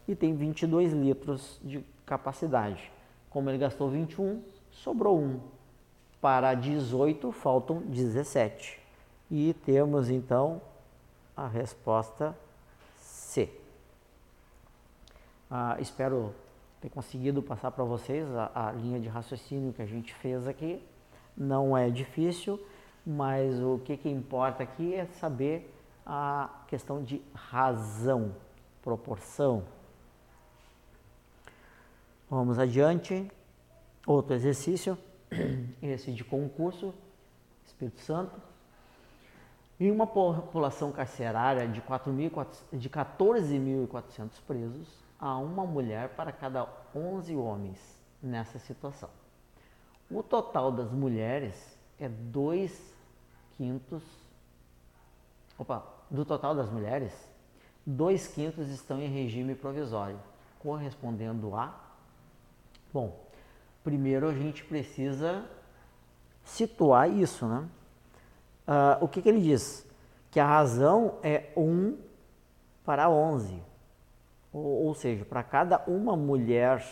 [0.07, 2.91] E tem 22 litros de capacidade.
[3.31, 5.41] Como ele gastou 21, sobrou 1.
[6.21, 8.81] Para 18, faltam 17.
[9.31, 10.61] E temos então
[11.37, 12.37] a resposta
[12.99, 13.51] C.
[15.51, 16.35] Ah, espero
[16.81, 20.83] ter conseguido passar para vocês a, a, linha de raciocínio que a gente fez aqui.
[21.37, 22.61] Não é difícil,
[23.07, 25.73] mas o que, que importa aqui é saber
[26.05, 28.35] a questão de razão,
[28.83, 29.63] proporção.
[32.33, 33.31] Vamos adiante.
[34.07, 34.97] Outro exercício,
[35.83, 36.95] esse de concurso,
[37.63, 38.41] Espírito Santo.
[39.79, 41.83] Em uma população carcerária de,
[42.73, 44.89] de 14.400 presos,
[45.21, 46.67] há uma mulher para cada
[46.97, 47.79] 11 homens
[48.23, 49.11] nessa situação.
[50.11, 52.95] O total das mulheres é 2
[53.59, 54.03] quintos.
[55.59, 57.13] Opa, do total das mulheres,
[57.85, 60.19] 2 quintos estão em regime provisório,
[60.59, 61.92] correspondendo a.
[62.93, 63.19] Bom,
[63.83, 65.45] primeiro a gente precisa
[66.45, 67.69] situar isso, né?
[68.67, 69.87] Uh, o que, que ele diz?
[70.31, 71.99] Que a razão é 1
[72.85, 73.63] para 11.
[74.53, 76.85] Ou, ou seja, para cada uma mulher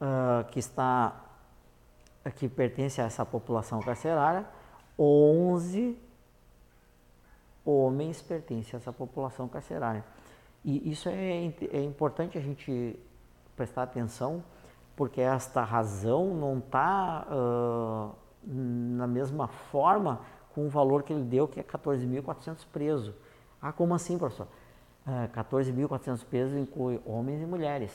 [0.00, 1.24] uh, que está
[2.36, 4.46] que pertence a essa população carcerária,
[4.98, 5.98] 11
[7.64, 10.04] homens pertencem a essa população carcerária.
[10.64, 12.98] E isso é, é importante a gente
[13.56, 14.42] prestar atenção,
[14.98, 18.12] porque esta razão não está uh,
[18.44, 23.14] na mesma forma com o valor que ele deu, que é 14.400 presos.
[23.62, 24.48] Ah, como assim, professor?
[25.06, 27.92] Uh, 14.400 presos inclui homens e mulheres.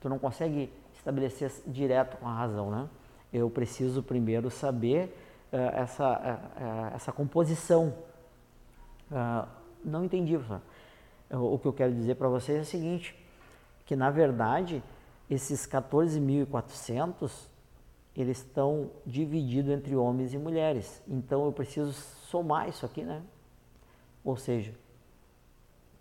[0.00, 2.88] Tu não consegue estabelecer direto com a razão, né?
[3.32, 5.06] Eu preciso primeiro saber
[5.52, 6.38] uh, essa,
[6.94, 7.92] essa composição.
[9.84, 10.62] não entendi, professor.
[11.28, 13.16] O que eu quero dizer para vocês é o seguinte,
[13.84, 14.80] que na verdade
[15.28, 17.48] esses 14.400
[18.16, 21.02] eles estão divididos entre homens e mulheres.
[21.06, 23.22] Então eu preciso somar isso aqui, né?
[24.24, 24.72] Ou seja,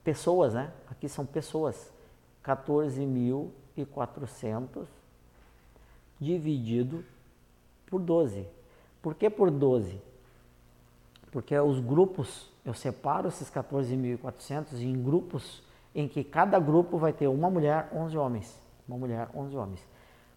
[0.04, 0.72] pessoas, né?
[0.90, 1.92] Aqui são pessoas.
[2.44, 4.86] 14.400
[6.20, 7.04] dividido
[7.88, 8.48] por 12.
[9.02, 10.00] Por que por 12?
[11.32, 15.62] Porque os grupos, eu separo esses 14.400 em grupos
[15.94, 18.65] em que cada grupo vai ter uma mulher, 11 homens.
[18.88, 19.88] Uma mulher, 11 homens.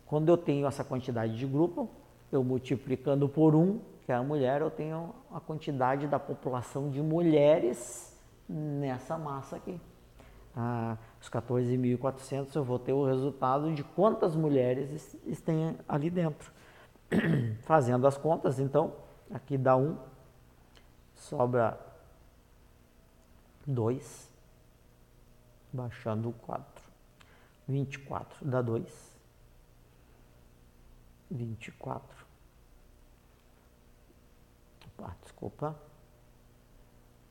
[0.06, 1.88] Quando eu tenho essa quantidade de grupo,
[2.32, 7.02] eu multiplicando por um, que é a mulher, eu tenho a quantidade da população de
[7.02, 9.78] mulheres nessa massa aqui.
[10.56, 16.50] Ah, os 14.400 eu vou ter o resultado de quantas mulheres estão ali dentro.
[17.62, 18.92] Fazendo as contas, então,
[19.30, 19.96] aqui dá um,
[21.14, 21.78] sobra
[23.66, 24.30] dois,
[25.72, 26.77] baixando o 4,
[27.68, 29.08] 24 dá 2
[31.30, 32.26] vinte e quatro.
[35.00, 35.76] Ah, desculpa.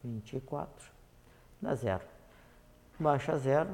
[0.03, 0.89] Vinte e quatro.
[1.61, 2.03] Dá zero.
[2.99, 3.69] Baixa zero.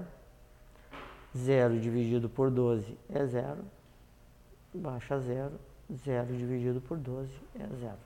[1.36, 3.63] Zero dividido por doze é zero.
[4.73, 5.60] Baixa zero.
[5.93, 7.99] Zero dividido por doze é zero.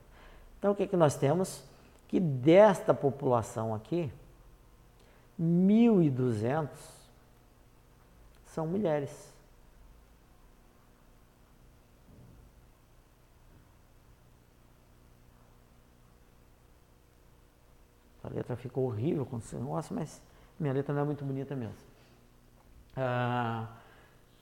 [0.60, 1.64] Então o que, que nós temos?
[2.08, 4.12] Que desta população aqui,
[5.40, 6.68] 1.200
[8.58, 9.32] são mulheres.
[18.24, 20.20] A letra ficou horrível com esse negócio, mas
[20.60, 21.76] minha letra não é muito bonita mesmo.
[22.96, 23.68] Ah,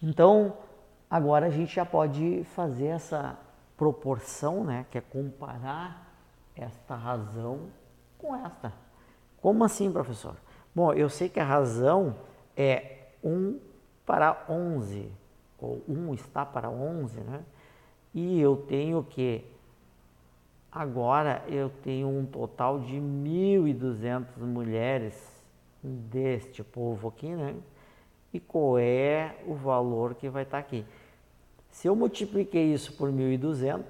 [0.02, 0.60] então,
[1.10, 3.38] agora a gente já pode fazer essa
[3.76, 6.16] proporção, né, que é comparar
[6.56, 7.70] esta razão
[8.18, 8.72] com esta.
[9.42, 10.38] Como assim, professor?
[10.74, 12.16] Bom, eu sei que a razão
[12.56, 13.75] é 1
[14.06, 15.12] para 11,
[15.60, 17.44] ou 1 está para 11, né?
[18.14, 19.44] E eu tenho que
[20.76, 25.16] Agora eu tenho um total de 1.200 mulheres
[25.82, 27.56] deste povo aqui, né?
[28.34, 30.84] E qual é o valor que vai estar aqui?
[31.72, 33.86] Se eu multipliquei isso por 1.200,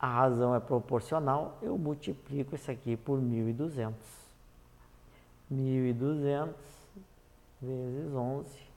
[0.00, 3.92] a razão é proporcional, eu multiplico isso aqui por 1.200.
[5.52, 6.48] 1.200
[7.62, 8.67] vezes 11.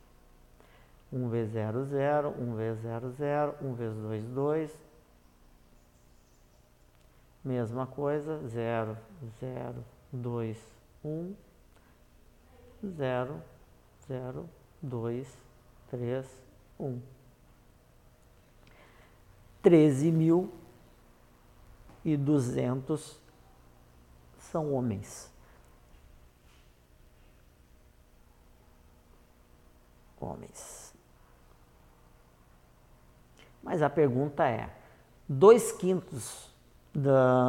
[1.12, 4.91] 1 vezes 0, 0, 1 vezes 0, 0, 1 vezes 2, 2,
[7.43, 8.95] Mesma coisa, 0,
[9.39, 9.84] 0,
[10.14, 10.57] 2,
[11.03, 11.36] 1,
[12.86, 13.41] 0,
[14.07, 14.49] 0,
[14.80, 15.28] 2,
[15.89, 16.26] 3,
[16.80, 17.01] 1.
[19.64, 20.53] 13 mil
[22.05, 23.20] e 200
[24.38, 25.32] são homens.
[30.20, 30.81] Homens.
[33.64, 34.70] Mas a pergunta é:
[35.28, 36.49] dois quintos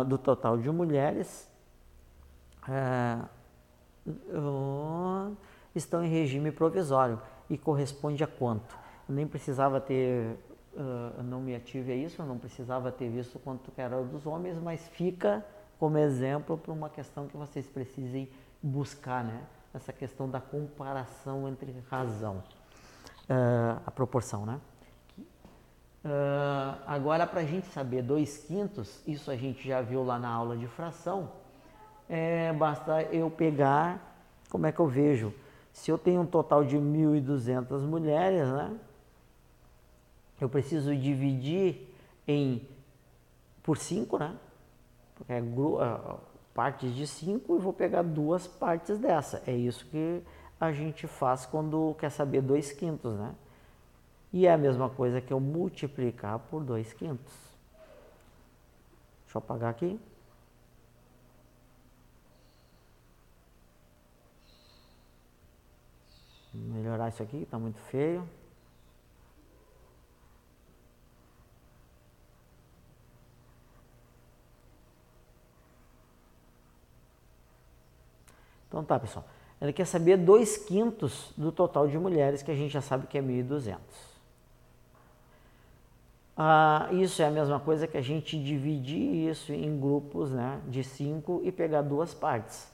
[0.07, 1.51] do total de mulheres
[2.69, 3.19] é,
[5.75, 8.77] estão em regime provisório e corresponde a quanto?
[9.09, 10.39] Eu nem precisava ter,
[10.75, 14.87] uh, não me ative a isso, não precisava ter visto quanto era dos homens, mas
[14.89, 15.45] fica
[15.79, 18.31] como exemplo para uma questão que vocês precisem
[18.63, 19.43] buscar, né?
[19.75, 22.37] Essa questão da comparação entre razão,
[23.29, 24.61] uh, a proporção, né?
[26.05, 30.29] Uh, agora, para a gente saber 2 quintos, isso a gente já viu lá na
[30.29, 31.31] aula de fração,
[32.09, 34.17] é, basta eu pegar,
[34.51, 35.33] como é que eu vejo?
[35.73, 38.77] Se eu tenho um total de 1.200 mulheres, né?
[40.41, 41.89] Eu preciso dividir
[42.27, 42.69] em
[43.63, 44.37] por 5, né?
[45.15, 46.19] Porque é uh,
[46.53, 49.43] partes de 5 e vou pegar duas partes dessa.
[49.47, 50.21] É isso que
[50.61, 53.35] a gente faz quando quer saber 2 quintos, né?
[54.33, 57.35] E é a mesma coisa que eu multiplicar por 2 quintos.
[59.25, 60.01] Deixa eu apagar aqui.
[66.55, 68.27] Melhorar isso aqui, está muito feio.
[78.69, 79.27] Então tá, pessoal.
[79.61, 83.19] Ela quer saber 2 quintos do total de mulheres, que a gente já sabe que
[83.19, 84.12] é 1.200.
[86.37, 90.83] Ah, isso é a mesma coisa que a gente dividir isso em grupos né, de
[90.83, 92.71] 5 e pegar duas partes.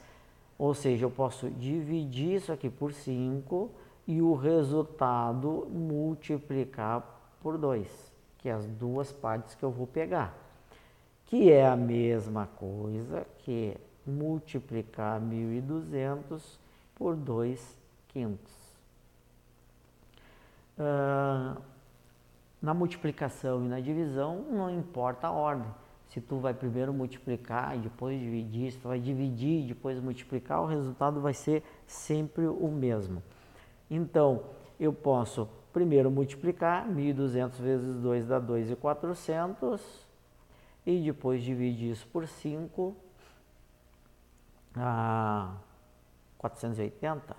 [0.57, 3.69] Ou seja, eu posso dividir isso aqui por 5
[4.07, 7.03] e o resultado multiplicar
[7.41, 7.87] por 2,
[8.37, 10.35] que é as duas partes que eu vou pegar.
[11.25, 16.41] Que é a mesma coisa que multiplicar 1.200
[16.95, 17.77] por 2
[18.09, 18.53] quintos.
[20.77, 21.61] Uh,
[22.61, 25.71] na multiplicação e na divisão, não importa a ordem.
[26.07, 30.61] Se tu vai primeiro multiplicar e depois dividir, se tu vai dividir e depois multiplicar,
[30.61, 33.21] o resultado vai ser sempre o mesmo.
[33.89, 34.43] Então,
[34.79, 39.79] eu posso primeiro multiplicar, 1.200 vezes 2 dá 2.400,
[40.85, 42.95] e depois dividir isso por 5,
[44.75, 45.55] a
[46.39, 47.35] 480.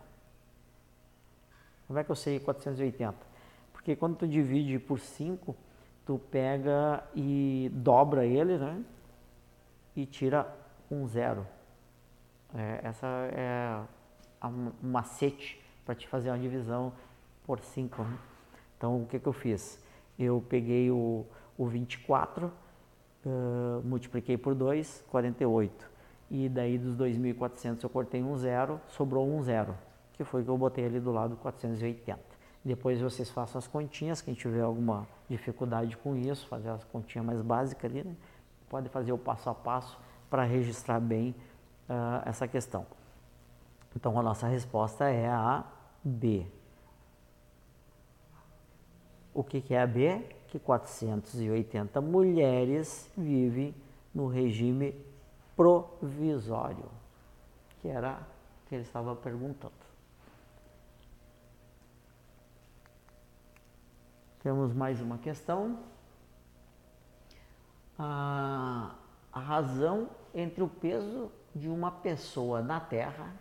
[1.88, 3.29] Como é que eu sei 480?
[3.80, 5.56] Porque quando tu divide por 5,
[6.04, 8.84] tu pega e dobra ele, né?
[9.96, 10.46] E tira
[10.90, 11.46] um zero.
[12.54, 13.80] É, essa é
[14.46, 16.92] um macete para te fazer uma divisão
[17.46, 18.02] por 5.
[18.02, 18.18] Né?
[18.76, 19.82] Então, o que, que eu fiz?
[20.18, 21.24] Eu peguei o,
[21.56, 22.48] o 24,
[23.24, 25.90] uh, multipliquei por 2, 48.
[26.30, 29.74] E daí dos 2.400 eu cortei um zero, sobrou um zero,
[30.12, 32.29] que foi que eu botei ali do lado 480.
[32.64, 37.40] Depois vocês façam as continhas, quem tiver alguma dificuldade com isso, fazer as continhas mais
[37.40, 38.14] básicas ali, né?
[38.68, 39.98] pode fazer o passo a passo
[40.28, 41.34] para registrar bem
[41.88, 42.86] uh, essa questão.
[43.96, 45.64] Então a nossa resposta é a
[46.04, 46.46] B.
[49.34, 50.24] O que, que é a B?
[50.48, 53.74] Que 480 mulheres vivem
[54.14, 54.94] no regime
[55.56, 56.88] provisório,
[57.80, 58.18] que era
[58.64, 59.72] o que ele estava perguntando.
[64.42, 65.80] Temos mais uma questão.
[67.98, 68.94] A,
[69.30, 73.34] a razão entre o peso de uma pessoa na Terra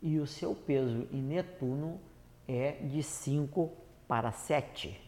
[0.00, 2.00] e o seu peso em Netuno
[2.46, 3.70] é de 5
[4.06, 4.98] para 7.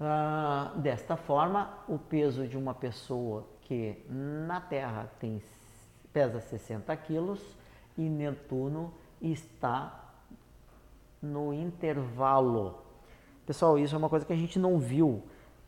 [0.00, 5.42] Ah, desta forma, o peso de uma pessoa que na Terra tem,
[6.10, 7.42] pesa 60 quilos
[7.98, 10.14] e Netuno está
[11.20, 12.85] no intervalo
[13.46, 15.22] Pessoal, isso é uma coisa que a gente não viu.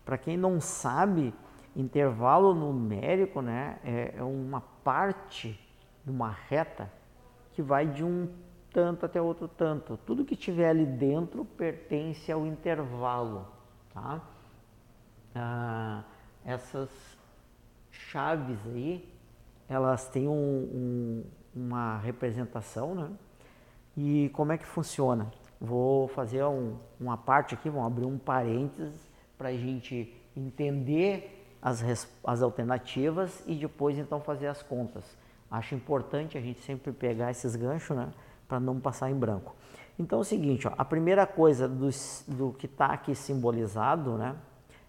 [0.04, 1.32] Para quem não sabe,
[1.76, 5.58] intervalo numérico né, é, é uma parte
[6.04, 6.90] de uma reta
[7.52, 8.28] que vai de um
[8.72, 9.96] tanto até outro tanto.
[10.04, 13.46] Tudo que tiver ali dentro pertence ao intervalo.
[13.94, 14.20] Tá?
[15.34, 16.02] Ah,
[16.44, 16.90] essas
[17.90, 19.08] chaves aí,
[19.68, 21.24] elas têm um, um,
[21.54, 23.10] uma representação, né?
[23.96, 25.30] E como é que funciona?
[25.60, 32.08] Vou fazer um, uma parte aqui, vamos abrir um parênteses para a gente entender as,
[32.24, 35.16] as alternativas e depois então fazer as contas.
[35.50, 38.12] Acho importante a gente sempre pegar esses ganchos, né,
[38.46, 39.54] para não passar em branco.
[39.98, 41.88] Então é o seguinte, ó, a primeira coisa do,
[42.28, 44.36] do que está aqui simbolizado, né,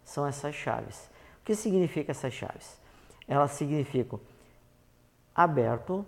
[0.03, 1.09] são essas chaves.
[1.41, 2.79] O que significa essas chaves?
[3.27, 4.19] Elas significam
[5.33, 6.05] aberto,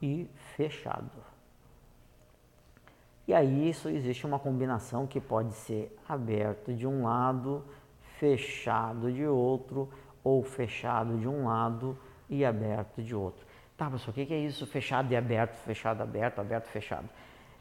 [0.00, 1.10] e fechado.
[3.26, 7.62] E aí isso existe uma combinação que pode ser aberto de um lado,
[8.18, 9.88] fechado de outro,
[10.24, 11.96] ou fechado de um lado
[12.28, 13.46] e aberto de outro.
[13.76, 14.66] Tá, pessoal, o que é isso?
[14.66, 17.08] Fechado e aberto, fechado, aberto, aberto, fechado.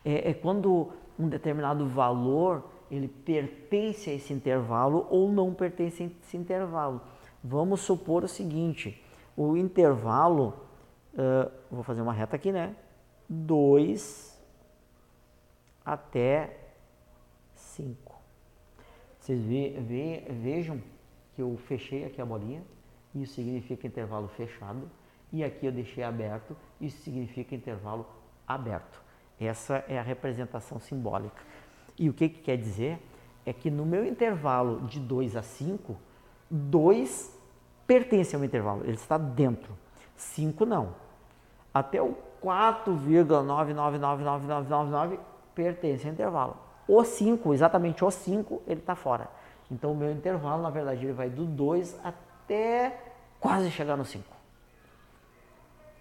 [0.04, 6.06] É, é quando um determinado valor ele pertence a esse intervalo ou não pertence a
[6.06, 7.02] esse intervalo.
[7.44, 9.04] Vamos supor o seguinte,
[9.36, 10.54] o intervalo,
[11.18, 12.76] uh, vou fazer uma reta aqui, né?
[13.28, 14.38] 2
[15.84, 16.58] até
[17.54, 18.16] 5.
[19.20, 20.82] Vocês ve, ve, vejam
[21.36, 22.64] que eu fechei aqui a bolinha,
[23.14, 24.90] isso significa intervalo fechado,
[25.32, 28.08] e aqui eu deixei aberto, isso significa intervalo
[28.48, 29.02] aberto.
[29.40, 31.42] Essa é a representação simbólica.
[31.98, 33.00] E o que, que quer dizer?
[33.46, 35.98] É que no meu intervalo de 2 a 5,
[36.50, 37.38] 2
[37.86, 39.78] pertence ao intervalo, ele está dentro.
[40.16, 41.07] 5 não.
[41.74, 45.20] Até o 4,999999
[45.54, 46.56] pertence ao intervalo.
[46.88, 49.28] O 5, exatamente o 5, ele está fora.
[49.70, 52.98] Então o meu intervalo, na verdade, ele vai do 2 até
[53.40, 54.24] quase chegar no 5.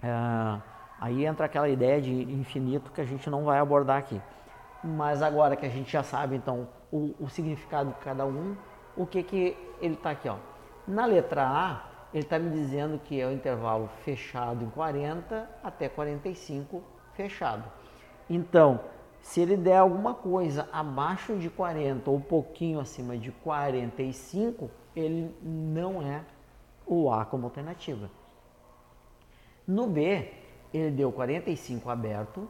[0.02, 0.60] É,
[1.00, 4.20] aí entra aquela ideia de infinito que a gente não vai abordar aqui.
[4.84, 8.54] Mas agora que a gente já sabe, então, o, o significado de cada um,
[8.96, 10.36] o que que ele está aqui, ó.
[10.86, 11.80] Na letra A,
[12.16, 17.70] ele está me dizendo que é o intervalo fechado em 40 até 45 fechado.
[18.28, 18.80] Então,
[19.20, 25.30] se ele der alguma coisa abaixo de 40 ou um pouquinho acima de 45, ele
[25.42, 26.24] não é
[26.86, 28.10] o A como alternativa.
[29.66, 30.32] No B,
[30.72, 32.48] ele deu 45 aberto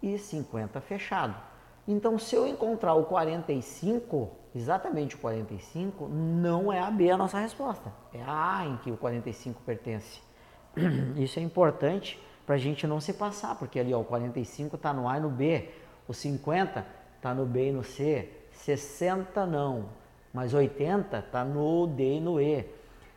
[0.00, 1.34] e 50 fechado.
[1.88, 7.38] Então, se eu encontrar o 45, exatamente o 45, não é a B a nossa
[7.38, 7.92] resposta.
[8.12, 10.20] É a A em que o 45 pertence.
[11.16, 14.92] Isso é importante para a gente não se passar, porque ali ó, o 45 está
[14.92, 15.68] no A e no B,
[16.06, 16.86] o 50
[17.16, 19.86] está no B e no C, 60 não,
[20.32, 22.66] mas 80 está no D e no E.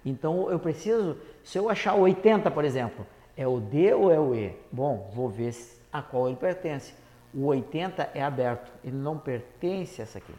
[0.06, 4.20] Então eu preciso, se eu achar o 80, por exemplo, é o D ou é
[4.20, 4.56] o E?
[4.72, 5.54] Bom, vou ver
[5.92, 6.94] a qual ele pertence.
[7.34, 10.34] O 80 é aberto, ele não pertence a essa aqui.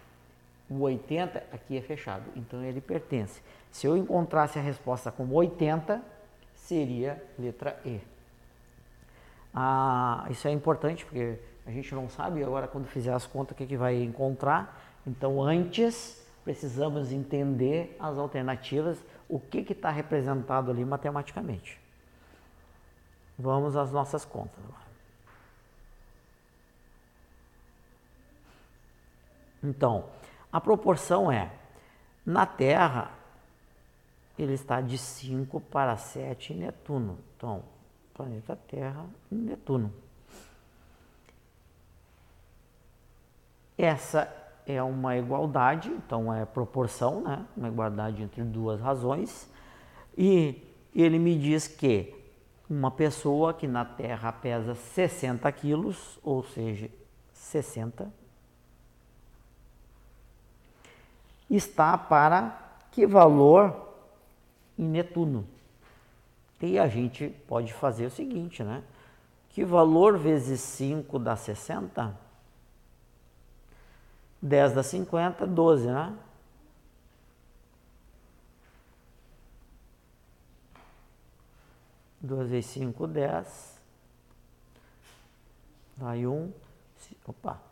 [0.71, 3.41] O 80 aqui é fechado, então ele pertence.
[3.71, 6.03] Se eu encontrasse a resposta como 80,
[6.55, 8.01] seria letra E.
[9.55, 13.55] Ah, isso é importante porque a gente não sabe agora quando fizer as contas o
[13.55, 14.79] que, que vai encontrar.
[15.07, 21.79] Então antes precisamos entender as alternativas, o que está representado ali matematicamente.
[23.39, 24.89] Vamos às nossas contas agora.
[29.63, 30.05] Então,
[30.53, 31.53] a proporção é,
[32.25, 33.11] na Terra,
[34.39, 37.19] ele está de 5 para 7 em Netuno.
[37.37, 37.63] Então,
[38.15, 39.93] planeta Terra e Netuno.
[43.77, 44.33] Essa
[44.67, 47.45] é uma igualdade, então é proporção, né?
[47.57, 49.49] uma igualdade entre duas razões.
[50.17, 50.63] E
[50.95, 52.15] ele me diz que
[52.69, 56.91] uma pessoa que na Terra pesa 60 quilos, ou seja,
[57.33, 58.13] 60
[61.51, 62.59] está para
[62.91, 63.95] que valor
[64.79, 65.47] em Netuno?
[66.61, 68.83] E a gente pode fazer o seguinte, né?
[69.51, 72.17] Que valor vezes 5 dá 60?
[74.41, 76.17] 10 dá 50, 12, né?
[82.21, 83.79] Duas vezes cinco, dez.
[85.97, 86.53] Vai um.
[87.25, 87.68] Opa.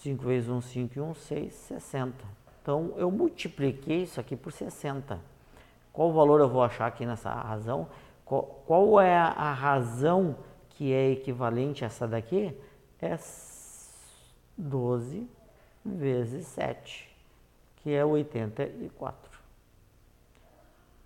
[0.00, 2.24] 5 vezes 1, 5 e 1, 6, 60.
[2.62, 5.20] Então, eu multipliquei isso aqui por 60.
[5.92, 7.86] Qual valor eu vou achar aqui nessa razão?
[8.24, 10.36] Qual, qual é a razão
[10.70, 12.56] que é equivalente a essa daqui?
[13.02, 13.18] É
[14.56, 15.28] 12
[15.84, 17.14] vezes 7,
[17.76, 19.38] que é 84.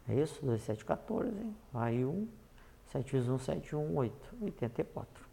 [0.09, 0.45] É isso?
[0.45, 1.33] 2, 7, 14.
[1.73, 2.29] Vai 1.
[2.87, 4.37] 7 vezes 1, 7, 1, 8.
[4.43, 5.25] 84.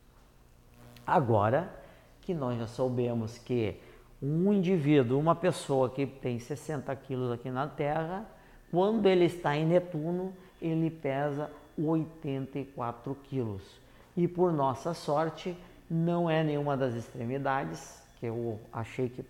[1.06, 1.81] Agora,
[2.22, 3.78] que nós já soubemos que
[4.22, 8.26] um indivíduo, uma pessoa que tem 60 quilos aqui na Terra,
[8.70, 13.64] quando ele está em Netuno, ele pesa 84 quilos.
[14.16, 15.58] E por nossa sorte,
[15.90, 19.26] não é nenhuma das extremidades, que eu achei que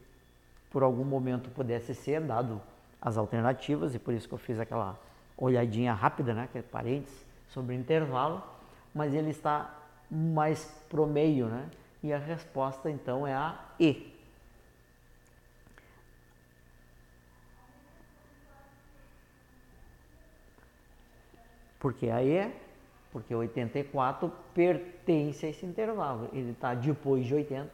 [0.69, 2.61] por algum momento pudesse ser, dado
[3.01, 4.99] as alternativas, e por isso que eu fiz aquela
[5.37, 8.43] olhadinha rápida, né, que é parênteses, sobre intervalo,
[8.93, 9.73] mas ele está
[10.09, 11.65] mais pro meio, né?
[12.03, 14.11] E a resposta então é a E.
[21.79, 22.51] Por que a E?
[23.11, 26.29] Porque 84 pertence a esse intervalo.
[26.31, 27.69] Ele está depois de 80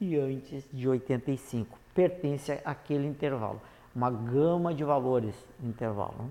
[0.00, 1.78] e antes de 85.
[1.94, 3.60] Pertence àquele intervalo.
[3.94, 6.30] Uma gama de valores intervalo.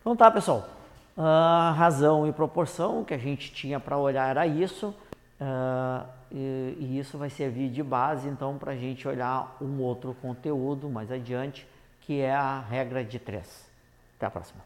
[0.00, 0.79] Então tá, pessoal.
[1.20, 4.86] Uh, razão e proporção que a gente tinha para olhar era isso,
[5.38, 10.16] uh, e, e, isso vai servir de base então para a gente olhar um outro
[10.22, 11.68] conteúdo mais adiante,
[12.00, 13.68] que é a regra de três.
[14.16, 14.62] Até a próxima.